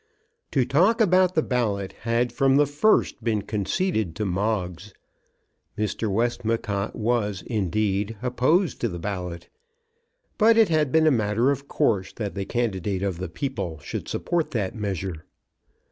[0.49, 4.95] To talk about the ballot had from the first been conceded to Moggs.
[5.77, 6.09] Mr.
[6.11, 9.47] Westmacott was, indeed, opposed to the ballot;
[10.39, 14.07] but it had been a matter of course that the candidate of the people should
[14.07, 15.23] support that measure.